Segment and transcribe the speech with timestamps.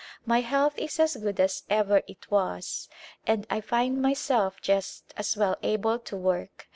[0.25, 2.89] My health is as good as ever it was
[3.27, 6.67] and I find myself just as well able to work.